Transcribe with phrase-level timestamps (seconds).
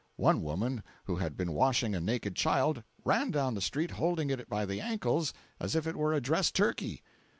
[0.17, 4.49] One woman who had been washing a naked child, ran down the street holding it
[4.49, 7.03] by the ankles as if it were a dressed turkey.